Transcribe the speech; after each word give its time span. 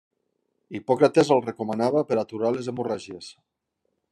Hipòcrates 0.77 1.29
el 1.35 1.43
recomanava 1.49 2.03
per 2.13 2.17
aturar 2.23 2.53
les 2.57 2.73
hemorràgies. 2.73 3.29